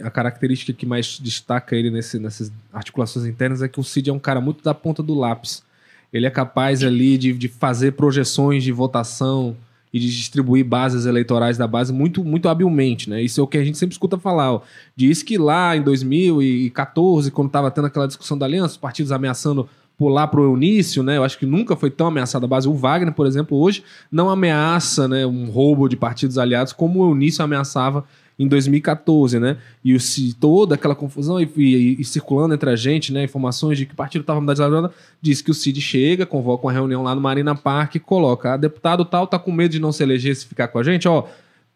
[0.00, 4.08] a- a característica que mais destaca ele nesse- nessas articulações internas é que o Cid
[4.08, 5.62] é um cara muito da ponta do lápis.
[6.10, 9.54] Ele é capaz ali de, de fazer projeções de votação
[9.92, 13.22] e de distribuir bases eleitorais da base muito, muito habilmente, né?
[13.22, 14.52] Isso é o que a gente sempre escuta falar.
[14.52, 14.62] Ó.
[14.94, 19.68] Diz que lá em 2014, quando estava tendo aquela discussão da aliança, os partidos ameaçando
[19.98, 21.16] pular pro Eunício, né?
[21.16, 22.68] Eu acho que nunca foi tão ameaçada a base.
[22.68, 27.10] O Wagner, por exemplo, hoje não ameaça, né, um roubo de partidos aliados como o
[27.10, 28.04] Eunício ameaçava
[28.38, 29.56] em 2014, né?
[29.84, 29.98] E o,
[30.38, 33.24] toda aquela confusão e, e- e circulando entre a gente, né?
[33.24, 37.14] Informações de que partido estava mudando diz que o Cid chega, convoca uma reunião lá
[37.14, 40.36] no Marina Park e coloca, ah, deputado tal tá com medo de não se eleger
[40.36, 41.24] se ficar com a gente, ó.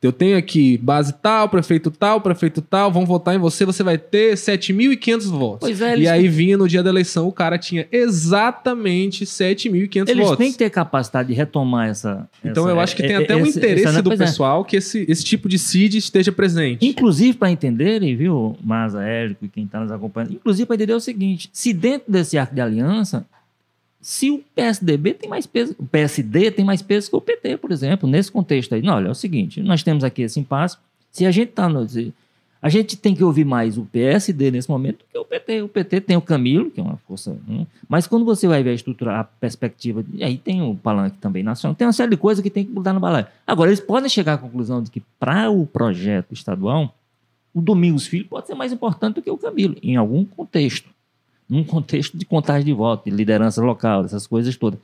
[0.02, 3.96] Eu tenho aqui base tal, prefeito tal, prefeito tal, vão votar em você, você vai
[3.96, 5.60] ter 7.500 votos.
[5.60, 10.08] Pois é, e eles aí vinha no dia da eleição, o cara tinha exatamente 7.500
[10.08, 10.38] Eles votos.
[10.38, 12.28] têm que ter capacidade de retomar essa.
[12.44, 14.16] Então essa- eu acho que tem é- até um esse- interesse essa- do é.
[14.16, 16.84] pessoal que esse, esse tipo de CID esteja presente.
[16.86, 21.00] Inclusive, para entenderem, viu, Maza, Érico e quem está nos acompanhando, inclusive para entender o
[21.00, 23.24] seguinte: se dentro desse arco de aliança,
[24.02, 27.70] se o PSDB tem mais peso, o PSD tem mais peso que o PT, por
[27.70, 28.82] exemplo, nesse contexto aí.
[28.82, 30.76] Não, olha, é o seguinte: nós temos aqui esse impasse.
[31.12, 31.86] Se a gente está no.
[32.60, 35.62] A gente tem que ouvir mais o PSD nesse momento do que o PT.
[35.62, 37.36] O PT tem o Camilo, que é uma força.
[37.48, 40.04] hum, mas quando você vai ver a estrutura, a perspectiva.
[40.20, 42.92] Aí tem o palanque também nacional, tem uma série de coisas que tem que mudar
[42.92, 43.26] no balaio.
[43.46, 46.92] Agora, eles podem chegar à conclusão de que, para o projeto estadual,
[47.54, 50.88] o Domingos Filho pode ser mais importante do que o Camilo, em algum contexto.
[51.52, 54.80] Num contexto de contagem de voto, de liderança local, essas coisas todas.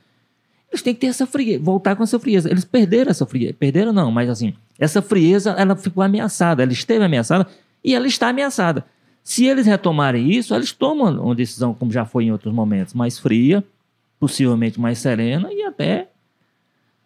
[0.71, 2.47] Eles têm que ter essa frieza, voltar com essa frieza.
[2.47, 3.53] Eles perderam essa frieza.
[3.53, 6.61] Perderam não, mas assim, essa frieza, ela ficou ameaçada.
[6.61, 7.47] Ela esteve ameaçada
[7.83, 8.85] e ela está ameaçada.
[9.23, 13.17] Se eles retomarem isso, eles tomam uma decisão, como já foi em outros momentos, mais
[13.17, 13.63] fria,
[14.19, 16.07] possivelmente mais serena e até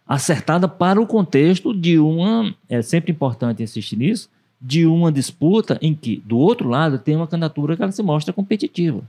[0.06, 2.54] acertada para o contexto de uma.
[2.68, 4.30] É sempre importante insistir nisso
[4.62, 8.34] de uma disputa em que, do outro lado, tem uma candidatura que ela se mostra
[8.34, 9.04] competitiva.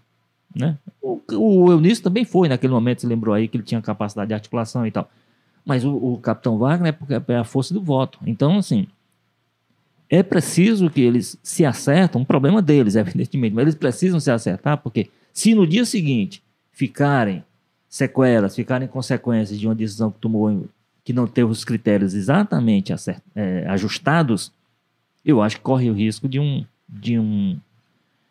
[0.55, 0.79] Né?
[1.03, 4.35] O, o Eunício também foi naquele momento, se lembrou aí que ele tinha capacidade de
[4.35, 5.11] articulação e tal.
[5.65, 8.19] Mas o, o capitão Wagner é porque é a força do voto.
[8.27, 8.87] Então, assim,
[10.09, 14.79] é preciso que eles se acertam, um problema deles, evidentemente, mas eles precisam se acertar,
[14.79, 17.43] porque se no dia seguinte ficarem
[17.89, 20.67] sequelas, ficarem consequências de uma decisão que tomou
[21.05, 24.51] que não teve os critérios exatamente acert- eh, ajustados,
[25.25, 27.59] eu acho que corre o risco de um de um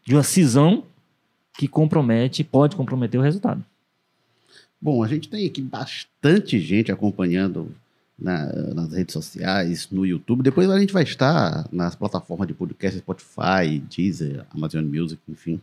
[0.05, 0.83] de uma cisão
[1.57, 3.63] que compromete, pode comprometer o resultado.
[4.81, 7.71] Bom, a gente tem aqui bastante gente acompanhando
[8.19, 10.43] na- nas redes sociais, no YouTube.
[10.43, 15.59] Depois a gente vai estar nas plataformas de podcast, Spotify, Deezer, Amazon Music, enfim.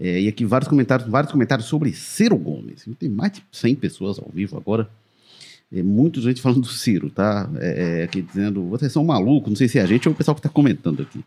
[0.00, 2.84] É, e aqui vários comentários, vários comentários sobre Ciro Gomes.
[2.98, 4.88] Tem mais de 100 pessoas ao vivo agora.
[5.70, 7.48] É, muita gente falando do Ciro, tá?
[7.58, 10.16] É, é, aqui dizendo, vocês são malucos, não sei se é a gente ou o
[10.16, 11.22] pessoal que está comentando aqui.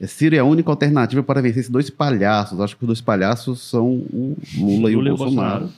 [0.00, 2.60] É, Ciro é a única alternativa para vencer esses dois palhaços.
[2.60, 5.70] Acho que os dois palhaços são o Lula, e o Bolsonaro.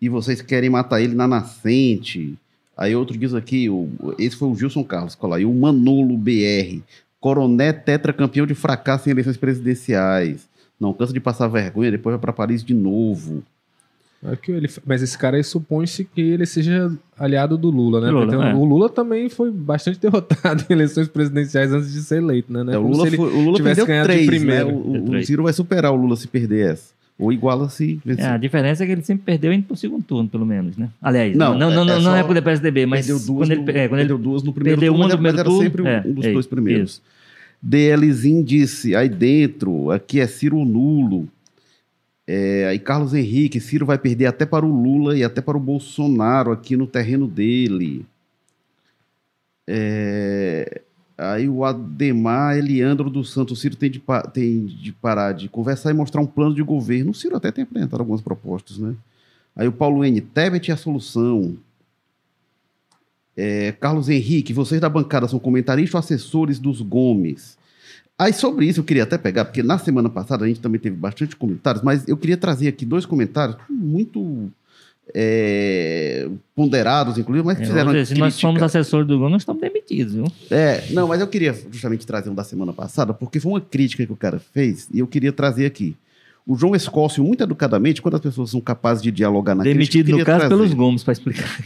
[0.00, 2.34] E vocês querem matar ele na nascente.
[2.76, 6.80] Aí outro diz aqui, o, esse foi o Gilson Carlos, falou aí, o Manolo BR,
[7.20, 10.48] coroné tetracampeão de fracasso em eleições presidenciais.
[10.78, 13.42] Não cansa de passar vergonha, depois vai para Paris de novo.
[14.22, 18.10] É que ele- mas esse cara aí supõe-se que ele seja aliado do Lula, né?
[18.10, 18.54] Lula, Porque é.
[18.54, 22.62] O Lula também foi bastante derrotado em eleições presidenciais antes de ser eleito, né?
[22.62, 24.66] Não É, o Lula, se ele foi- o Lula tivesse perdeu ganhado de três, primeiro.
[24.66, 24.74] né?
[24.74, 26.92] O, o- Ciro vai superar o Lula se perder essa.
[27.18, 28.24] Ou iguala se vencer.
[28.24, 30.88] É, a diferença é que ele sempre perdeu indo pro segundo turno, pelo menos, né?
[31.02, 33.48] Aliás, Não, não, não, é- não, é não é só- pro PSDB, mas perdeu duas,
[33.48, 35.32] quando ele, no, é, quando ele perdeu duas no primeiro perdeu turno, uma no mas
[35.32, 36.90] primeiro era turno, sempre um- é, um dos é, dois primeiros.
[36.92, 37.02] isso.
[37.62, 41.28] DLzinho disse, aí dentro, aqui é Ciro nulo.
[42.32, 45.60] É, aí Carlos Henrique, Ciro vai perder até para o Lula e até para o
[45.60, 48.06] Bolsonaro aqui no terreno dele.
[49.66, 50.80] É,
[51.18, 54.00] aí o Ademar Eliandro dos Santos, Ciro tem de,
[54.32, 57.10] tem de parar de conversar e mostrar um plano de governo.
[57.10, 58.94] O Ciro até tem apresentado algumas propostas, né?
[59.56, 61.58] Aí o Paulo N, Tebet é a solução.
[63.36, 67.58] É, Carlos Henrique, vocês da bancada são comentaristas ou assessores dos Gomes?
[68.20, 70.94] Aí sobre isso eu queria até pegar, porque na semana passada a gente também teve
[70.94, 74.50] bastante comentários, mas eu queria trazer aqui dois comentários muito
[75.14, 79.62] é, ponderados, inclusive, mas que É, fizeram se nós somos assessores do Gomes, nós estamos
[79.62, 80.24] demitidos, viu?
[80.50, 84.04] É, não, mas eu queria justamente trazer um da semana passada, porque foi uma crítica
[84.04, 85.96] que o cara fez e eu queria trazer aqui.
[86.46, 90.18] O João Escócio, muito educadamente, quando as pessoas são capazes de dialogar na Demitido, crítica,
[90.18, 90.54] no caso, trazer.
[90.54, 91.58] pelos Gomes, para explicar.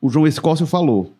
[0.00, 1.12] O João Escócio falou: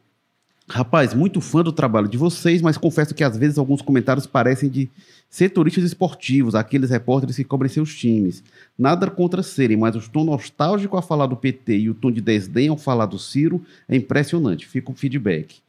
[0.69, 4.69] Rapaz, muito fã do trabalho de vocês, mas confesso que às vezes alguns comentários parecem
[4.69, 4.91] de
[5.31, 8.43] setoristas esportivos, aqueles repórteres que cobrem seus times.
[8.77, 12.21] Nada contra serem, mas o tom nostálgico a falar do PT e o tom de
[12.21, 14.67] desdém ao falar do Ciro é impressionante.
[14.67, 15.61] Fica o feedback.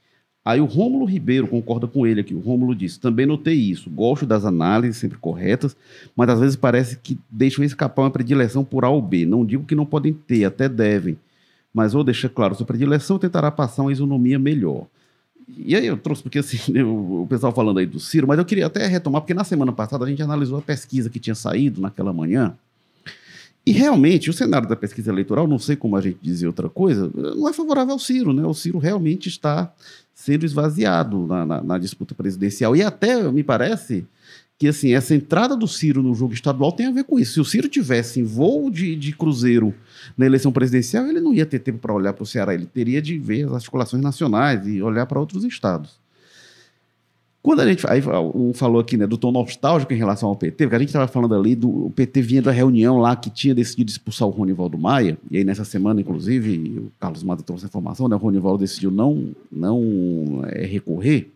[0.43, 2.33] Aí o Rômulo Ribeiro concorda com ele aqui.
[2.33, 3.91] O Rômulo disse: também notei isso.
[3.91, 5.77] Gosto das análises sempre corretas,
[6.15, 9.27] mas às vezes parece que deixam escapar uma predileção por A ou B.
[9.27, 11.17] Não digo que não podem ter, até devem.
[11.77, 14.87] Mas vou deixar claro: sua predileção tentará passar uma isonomia melhor.
[15.55, 18.43] E aí eu trouxe, porque assim, eu- o pessoal falando aí do Ciro, mas eu
[18.45, 21.79] queria até retomar, porque na semana passada a gente analisou a pesquisa que tinha saído
[21.79, 22.57] naquela manhã.
[23.63, 27.11] E realmente, o cenário da pesquisa eleitoral, não sei como a gente dizer outra coisa,
[27.13, 28.43] não é favorável ao Ciro, né?
[28.43, 29.71] O Ciro realmente está
[30.15, 32.75] sendo esvaziado na, na, na disputa presidencial.
[32.75, 34.03] E até, me parece,
[34.57, 37.33] que assim, essa entrada do Ciro no jogo estadual tem a ver com isso.
[37.33, 39.73] Se o Ciro tivesse em voo de, de cruzeiro
[40.17, 43.01] na eleição presidencial, ele não ia ter tempo para olhar para o Ceará, ele teria
[43.01, 45.99] de ver as articulações nacionais e olhar para outros estados.
[47.47, 48.01] Quando a gente aí,
[48.35, 51.07] um falou aqui né, do tom nostálgico em relação ao PT, porque a gente estava
[51.07, 54.77] falando ali do o PT vinha da reunião lá que tinha decidido expulsar o Ronivaldo
[54.77, 58.57] Maia, e aí nessa semana, inclusive, o Carlos Mata trouxe a informação, né, o Ronivaldo
[58.57, 61.31] decidiu não, não é, recorrer.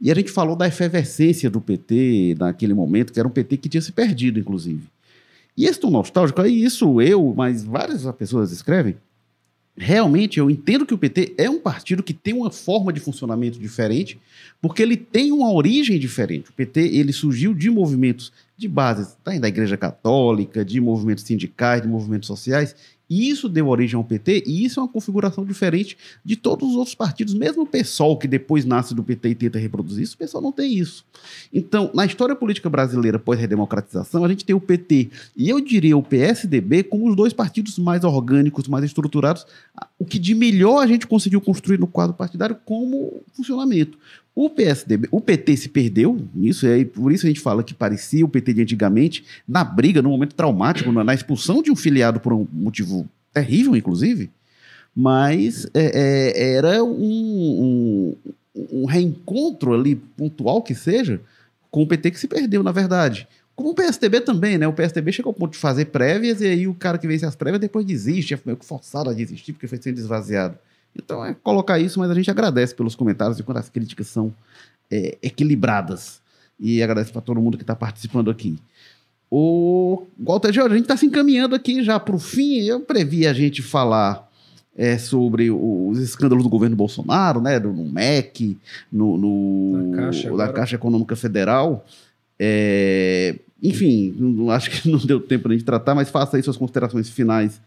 [0.00, 3.68] E a gente falou da efervescência do PT naquele momento, que era um PT que
[3.68, 4.82] tinha se perdido, inclusive.
[5.56, 8.96] E esse tom nostálgico, aí isso eu, mas várias pessoas escrevem,
[9.76, 13.58] realmente eu entendo que o PT é um partido que tem uma forma de funcionamento
[13.58, 14.18] diferente,
[14.60, 16.50] porque ele tem uma origem diferente.
[16.50, 21.82] O PT ele surgiu de movimentos de base tá, da Igreja Católica, de movimentos sindicais,
[21.82, 22.76] de movimentos sociais,
[23.10, 26.76] e isso deu origem ao PT, e isso é uma configuração diferente de todos os
[26.76, 27.34] outros partidos.
[27.34, 30.52] Mesmo o PSOL, que depois nasce do PT e tenta reproduzir isso, o PSOL não
[30.52, 31.04] tem isso.
[31.52, 36.02] Então, na história política brasileira pós-redemocratização, a gente tem o PT e eu diria o
[36.02, 39.44] PSDB como os dois partidos mais orgânicos, mais estruturados,
[39.98, 43.98] o que de melhor a gente conseguiu construir no quadro partidário como funcionamento.
[44.40, 47.74] O PSDB, o PT se perdeu nisso, e aí por isso a gente fala que
[47.74, 51.76] parecia o PT de antigamente, na briga, num momento traumático, na, na expulsão de um
[51.76, 54.30] filiado por um motivo terrível, inclusive,
[54.96, 58.16] mas é, é, era um,
[58.54, 61.20] um, um, reencontro ali, pontual que seja,
[61.70, 63.28] com o PT que se perdeu, na verdade.
[63.54, 64.66] Como o PSDB também, né?
[64.66, 67.36] O PSDB chegou ao ponto de fazer prévias e aí o cara que vence as
[67.36, 70.56] prévias depois desiste, é meio que forçado a desistir porque foi sendo esvaziado.
[70.94, 74.32] Então é colocar isso, mas a gente agradece pelos comentários e quando as críticas são
[74.90, 76.20] é, equilibradas.
[76.58, 78.58] E agradece para todo mundo que está participando aqui.
[79.30, 82.58] O Walter Jorge, a gente está se encaminhando aqui já para o fim.
[82.62, 84.28] Eu previ a gente falar
[84.76, 87.58] é, sobre os escândalos do governo Bolsonaro, né?
[87.58, 88.58] No MEC,
[88.92, 91.86] no, no da, Caixa, da Caixa Econômica Federal.
[92.38, 97.08] É, enfim, não, acho que não deu tempo gente tratar, mas faça aí suas considerações
[97.08, 97.60] finais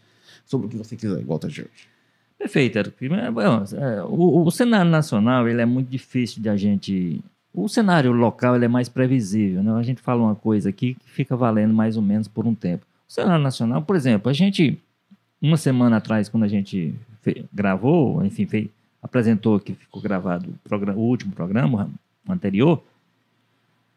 [0.44, 1.93] sobre o que você quiser, Walter Jorge.
[2.38, 2.96] Perfeito, Eric.
[3.06, 7.20] É, o, o, cenário nacional ele é muito difícil de a gente.
[7.52, 9.62] O cenário local ele é mais previsível.
[9.62, 9.72] Né?
[9.72, 12.84] A gente fala uma coisa aqui que fica valendo mais ou menos por um tempo.
[13.08, 14.78] O cenário nacional, por exemplo, a gente,
[15.40, 18.68] uma semana atrás, quando a gente fez, gravou, enfim, fez,
[19.02, 21.90] apresentou que ficou gravado o, programa, o último programa
[22.26, 22.82] o anterior,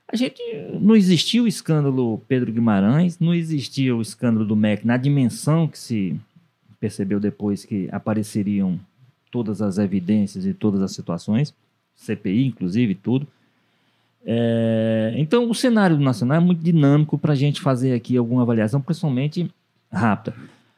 [0.10, 0.42] a gente
[0.80, 5.78] não existia o escândalo Pedro Guimarães, não existia o escândalo do MEC na dimensão que
[5.78, 6.16] se
[6.80, 8.80] percebeu depois que apareceriam
[9.32, 11.54] todas as evidências e todas as situações,
[11.96, 13.28] CPI, inclusive, tudo.
[14.26, 18.82] É, então, o cenário nacional é muito dinâmico para a gente fazer aqui alguma avaliação,
[18.82, 19.50] principalmente
[19.92, 20.36] rápida.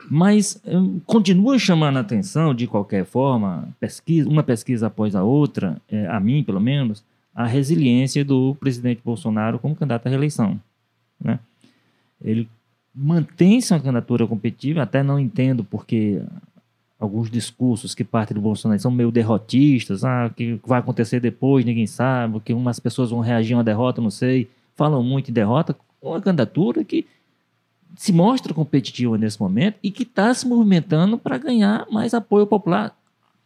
[0.09, 5.79] Mas um, continua chamando a atenção, de qualquer forma, pesquisa, uma pesquisa após a outra,
[5.89, 10.59] é, a mim pelo menos, a resiliência do presidente Bolsonaro como candidato à reeleição.
[11.19, 11.39] Né?
[12.21, 12.47] Ele
[12.93, 16.21] mantém-se uma candidatura competitiva, até não entendo porque
[16.99, 21.63] alguns discursos que partem do Bolsonaro são meio derrotistas, ah, o que vai acontecer depois,
[21.63, 25.33] ninguém sabe, que umas pessoas vão reagir a uma derrota, não sei, falam muito em
[25.33, 27.05] derrota, uma candidatura que
[27.95, 32.95] se mostra competitiva nesse momento e que está se movimentando para ganhar mais apoio popular,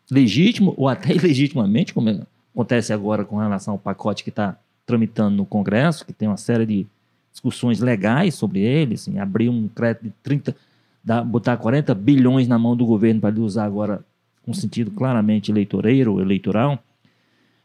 [0.10, 5.46] legítimo ou até ilegitimamente, como acontece agora com relação ao pacote que está tramitando no
[5.46, 6.88] Congresso, que tem uma série de
[7.34, 10.56] discussões legais sobre ele, assim, abrir um crédito de 30,
[11.04, 14.06] dar, botar 40 bilhões na mão do governo para ele usar agora
[14.44, 16.82] com sentido claramente eleitoreiro, eleitoral.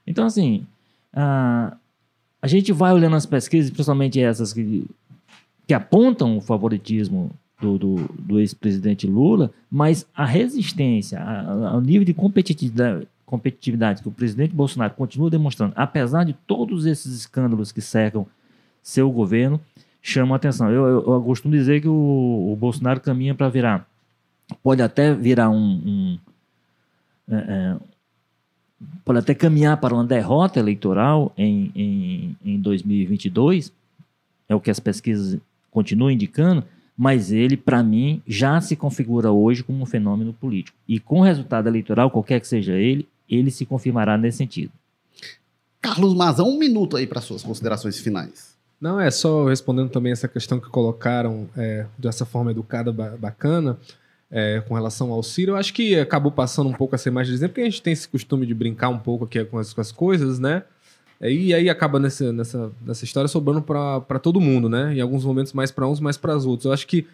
[0.06, 0.66] Então, assim,
[1.12, 1.76] a,
[2.40, 4.86] a gente vai olhando as pesquisas, principalmente essas que,
[5.66, 12.14] que apontam o favoritismo do, do, do ex-presidente Lula, mas a resistência, ao nível de
[12.14, 18.26] competitividade, competitividade que o presidente Bolsonaro continua demonstrando, apesar de todos esses escândalos que cercam
[18.88, 19.60] seu governo
[20.00, 20.70] chama a atenção.
[20.70, 23.86] Eu, eu, eu costumo dizer que o, o Bolsonaro caminha para virar,
[24.62, 26.18] pode até virar um, um
[27.30, 27.76] é, é,
[29.04, 33.70] pode até caminhar para uma derrota eleitoral em, em, em 2022,
[34.48, 35.38] é o que as pesquisas
[35.70, 36.64] continuam indicando,
[36.96, 40.76] mas ele, para mim, já se configura hoje como um fenômeno político.
[40.88, 44.72] E com o resultado eleitoral, qualquer que seja ele, ele se confirmará nesse sentido.
[45.78, 48.57] Carlos Mazão, um minuto aí para suas considerações finais.
[48.80, 53.76] Não, é só respondendo também essa questão que colocaram é, dessa forma educada, bacana,
[54.30, 55.52] é, com relação ao Ciro.
[55.52, 57.92] Eu acho que acabou passando um pouco essa imagem de exemplo, porque a gente tem
[57.92, 60.62] esse costume de brincar um pouco aqui com as, com as coisas, né?
[61.20, 64.94] E aí acaba nessa, nessa, nessa história sobrando para todo mundo, né?
[64.94, 66.66] Em alguns momentos mais para uns, mais para os outros.
[66.66, 67.06] Eu acho que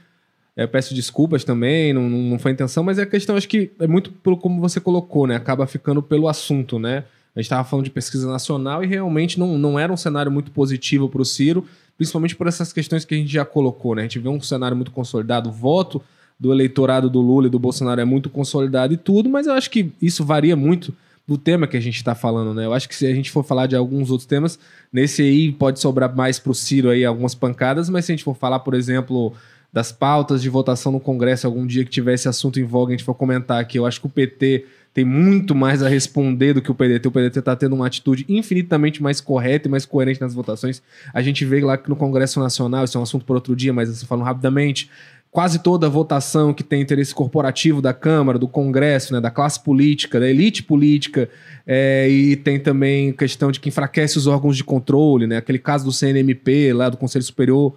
[0.57, 3.89] É, peço desculpas também, não, não foi a intenção, mas a questão acho que é
[3.89, 5.35] muito pelo como você colocou, né?
[5.35, 7.05] Acaba ficando pelo assunto, né?
[7.35, 10.51] A gente estava falando de pesquisa nacional e realmente não, não era um cenário muito
[10.51, 11.67] positivo para o Ciro,
[11.97, 14.03] principalmente por essas questões que a gente já colocou, né?
[14.03, 16.01] A gente vê um cenário muito consolidado, o voto
[16.39, 19.71] do eleitorado do Lula e do Bolsonaro é muito consolidado e tudo, mas eu acho
[19.71, 20.95] que isso varia muito
[21.27, 22.67] do tema que a gente está falando, né?
[22.67, 24.59] Eu acho que se a gente for falar de alguns outros temas,
[24.93, 28.25] nesse aí pode sobrar mais para o Ciro aí algumas pancadas, mas se a gente
[28.25, 29.33] for falar, por exemplo,
[29.73, 32.97] das pautas de votação no Congresso, algum dia que tiver esse assunto em voga, a
[32.97, 36.63] gente for comentar aqui, eu acho que o PT tem muito mais a responder do
[36.63, 37.09] que o PDT.
[37.09, 40.81] O PDT está tendo uma atitude infinitamente mais correta e mais coerente nas votações.
[41.13, 43.73] A gente vê lá que no Congresso Nacional, isso é um assunto por outro dia,
[43.73, 44.89] mas assim, falando rapidamente,
[45.33, 50.21] quase toda votação que tem interesse corporativo da Câmara, do Congresso, né, da classe política,
[50.21, 51.29] da elite política,
[51.67, 55.85] é, e tem também questão de que enfraquece os órgãos de controle, né, aquele caso
[55.85, 57.75] do CNMP, lá do Conselho Superior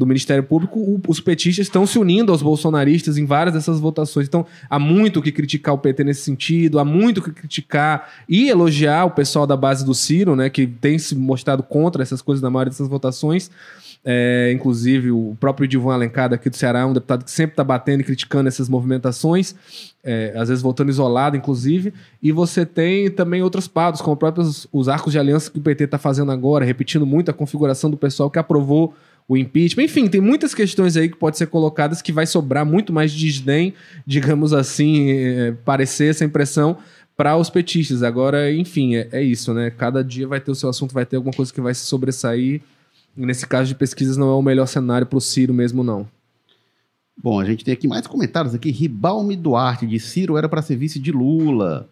[0.00, 4.26] do Ministério Público, o, os petistas estão se unindo aos bolsonaristas em várias dessas votações.
[4.26, 8.10] Então, há muito o que criticar o PT nesse sentido, há muito o que criticar
[8.26, 12.22] e elogiar o pessoal da base do Ciro, né, que tem se mostrado contra essas
[12.22, 13.50] coisas na maioria dessas votações.
[14.02, 17.62] É, inclusive, o próprio Divan Alencar aqui do Ceará é um deputado que sempre está
[17.62, 19.54] batendo e criticando essas movimentações,
[20.02, 21.92] é, às vezes voltando isolado, inclusive.
[22.22, 25.84] E você tem também outros pautas, como próprios os arcos de aliança que o PT
[25.84, 28.94] está fazendo agora, repetindo muito a configuração do pessoal que aprovou
[29.30, 29.84] o impeachment.
[29.84, 33.72] Enfim, tem muitas questões aí que podem ser colocadas que vai sobrar muito mais desdém,
[34.04, 36.78] digamos assim, é, parecer essa impressão
[37.16, 38.02] para os petistas.
[38.02, 39.70] Agora, enfim, é, é, isso, né?
[39.70, 42.60] Cada dia vai ter o seu assunto, vai ter alguma coisa que vai se sobressair.
[43.16, 46.08] E nesse caso de pesquisas não é o melhor cenário para o Ciro mesmo, não.
[47.16, 48.72] Bom, a gente tem aqui mais comentários aqui.
[48.72, 51.88] Ribalme Duarte, de Ciro era para ser vice de Lula.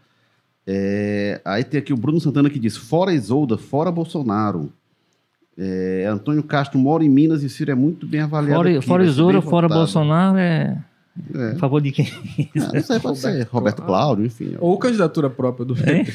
[0.66, 4.72] É, aí tem aqui o Bruno Santana que diz: fora Isolda, fora Bolsonaro.
[5.58, 8.54] É, Antônio Castro mora em Minas e Ciro é muito bem avaliado.
[8.54, 9.80] Fora, aqui, fora Isoura, fora votado.
[9.80, 10.80] Bolsonaro é.
[11.34, 11.50] É.
[11.50, 12.06] A favor de quem?
[12.60, 14.54] Ah, não sei, pode ser Roberto Cláudio, enfim.
[14.60, 16.06] Ou candidatura própria do Hein?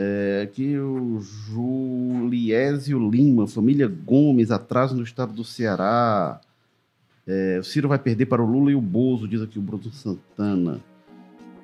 [0.00, 6.40] É, aqui o Juliésio Lima, família Gomes, atraso no estado do Ceará.
[7.26, 9.90] É, o Ciro vai perder para o Lula e o Bozo, diz aqui o Bruno
[9.90, 10.78] Santana.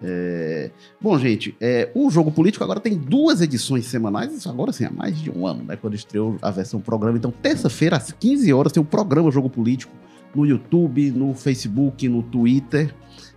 [0.06, 4.84] É, bom, gente, é, o Jogo Político agora tem duas edições semanais, isso agora sim,
[4.84, 5.76] há mais de um ano, né?
[5.76, 7.16] Quando estreou a versão programa.
[7.16, 9.92] Então, terça-feira, às 15 horas, tem o programa Jogo Político
[10.34, 12.94] no YouTube, no Facebook, no Twitter,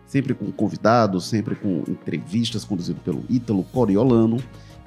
[0.08, 4.38] sempre com convidados, sempre com entrevistas conduzido pelo Ítalo Coriolano.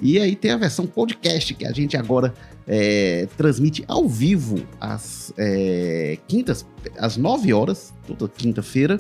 [0.03, 2.33] E aí tem a versão podcast, que a gente agora
[2.67, 6.67] é, transmite ao vivo às é, quintas,
[6.99, 8.99] às 9 horas, toda quinta-feira.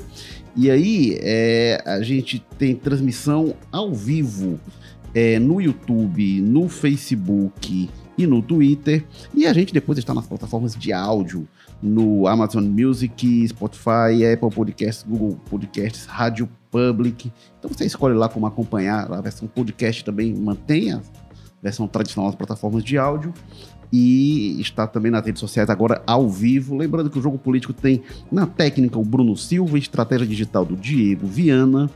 [0.54, 4.60] E aí é, a gente tem transmissão ao vivo
[5.14, 9.04] é, no YouTube, no Facebook e no Twitter.
[9.34, 11.48] E a gente depois está nas plataformas de áudio,
[11.82, 17.32] no Amazon Music, Spotify, Apple Podcasts, Google Podcasts, Rádio Public.
[17.58, 19.10] Então você escolhe lá como acompanhar.
[19.12, 21.00] A versão podcast também mantém a
[21.62, 23.32] versão tradicional das plataformas de áudio.
[23.92, 26.76] E está também nas redes sociais agora ao vivo.
[26.76, 31.26] Lembrando que o jogo político tem na técnica o Bruno Silva, estratégia digital do Diego
[31.26, 31.90] Viana,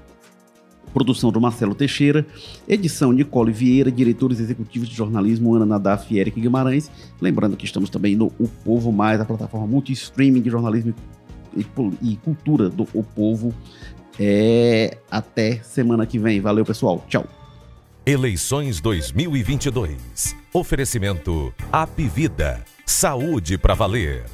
[0.95, 2.25] produção do Marcelo Teixeira,
[2.69, 6.89] edição Nicole Vieira, diretores executivos de jornalismo Ana Nadaf e Eric Guimarães.
[7.21, 10.95] Lembrando que estamos também no O Povo Mais, a plataforma multi-streaming de jornalismo
[12.01, 13.53] e, cultura do O Povo.
[14.19, 16.41] É, até semana que vem.
[16.41, 17.05] Valeu, pessoal.
[17.09, 17.27] Tchau.
[18.07, 20.37] Eleições 2022.
[20.53, 22.63] Oferecimento Apvida.
[22.87, 24.34] Saúde para valer.